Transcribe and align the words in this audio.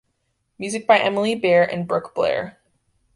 Music 0.57 0.81
is 0.81 0.87
by 0.87 0.97
Emily 0.97 1.35
Bear 1.35 1.63
and 1.63 1.87
Brooke 1.87 2.15
Blair. 2.15 2.57